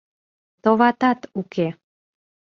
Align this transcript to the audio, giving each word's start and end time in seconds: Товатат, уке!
Товатат, 0.63 1.19
уке! 1.39 1.67